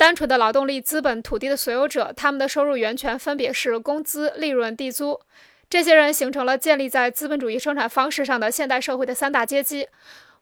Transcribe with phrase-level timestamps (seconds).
[0.00, 5.20] 单纯的劳动力、资本、土地的所有者，他们的收入源泉分别是工资、利润、地租。
[5.68, 9.88] 这些人形成了建立在资本主义生产方式上的现代社会的三大阶级：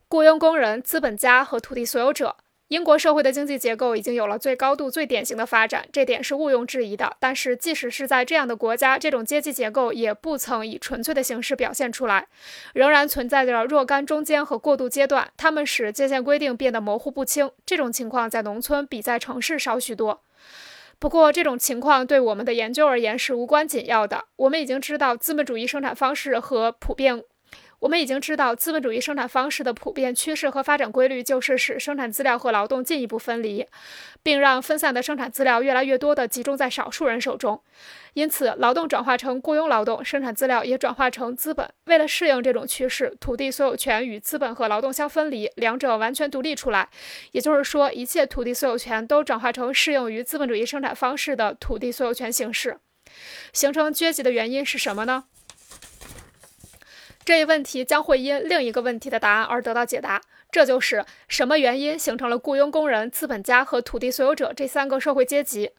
[0.06, 2.36] 雇佣工人、资本家和土地所有者。
[2.68, 7.16] 英国社会的经济结构已经有了最高度、最典型的发展，这点是毋庸置疑的。
[7.18, 12.26] 但是，即使是在这样的国家，这种阶级结构也不曾以纯粹的形式表现出来，
[12.74, 17.50] 仍然存在着若干中间和过渡阶段，它们使界限规定变得模糊不清。
[17.64, 20.22] 这种情况在农村比在城市少许多。
[20.98, 24.26] 不过，这种情况对我们的研究而言是无关紧要的。
[24.36, 27.24] 我们已经知道资本主义生产方式和普遍。
[27.80, 33.64] 我们已经知道，资本主义生产方式的普遍趋势和发展规律就是使生产资料和劳动进一步分离，
[34.20, 37.62] 并让分散的生产资料越来越多地集中在少数人手中。
[38.14, 41.70] 因此，劳动转化成雇佣劳动，生产资料也转化成资本。
[41.84, 46.88] 为了适应这种趋势，土地所有权与资本和劳动相分离，两者完全独立出来。
[47.30, 52.78] 也就是说，一切土地所有权都转化成适用于资本主义生产方式的土地所有权形式。
[53.52, 55.26] 形成阶级的原因是什么呢？
[57.28, 65.72] 这一问题将会因另一个问题的答案而得到解答，这就是什么原因形成了雇佣工人、资本家和土地所有者这三个社会阶级。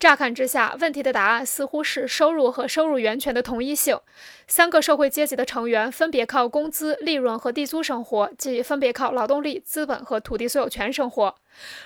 [0.00, 4.00] 乍看之下，问题的答案似乎是收入和收入源泉的同一性。
[4.48, 11.34] 三个社会阶级的成员分别靠工资、利润和地租生活，即分别靠劳动力、资本和土地所有权生活。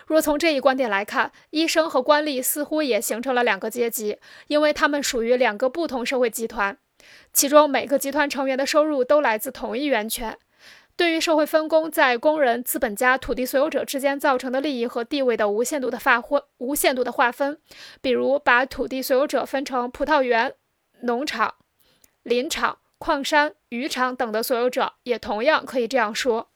[0.06, 6.78] 若从这一观点来看，医生和官吏似乎也形成了两个阶级，因为他们属于两个不同社会集团。
[7.32, 10.38] 其中每个集团成员的收入都来自同一源泉。
[10.96, 17.58] 对于社会分工在工人、资本家、土地所有者之间造成的利益和地位的无限度的划分，无限度的划分，
[18.02, 20.52] 比如把土地所有者分成葡萄园、
[21.04, 21.54] 农场、
[22.22, 26.49] 林场、矿山、渔场等的所有者，也同样可以这样说。